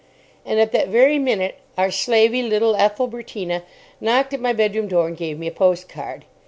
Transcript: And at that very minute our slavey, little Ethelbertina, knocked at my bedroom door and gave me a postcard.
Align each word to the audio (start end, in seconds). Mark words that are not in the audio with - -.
And 0.47 0.59
at 0.59 0.71
that 0.71 0.87
very 0.87 1.19
minute 1.19 1.59
our 1.77 1.91
slavey, 1.91 2.41
little 2.41 2.73
Ethelbertina, 2.75 3.61
knocked 3.99 4.33
at 4.33 4.41
my 4.41 4.51
bedroom 4.51 4.87
door 4.87 5.07
and 5.07 5.15
gave 5.15 5.37
me 5.37 5.45
a 5.45 5.51
postcard. 5.51 6.25